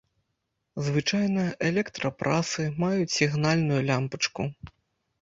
Звычайна 0.87 1.43
электрапрасы 1.69 2.67
маюць 2.87 3.15
сігнальную 3.19 3.81
лямпачку. 3.93 4.53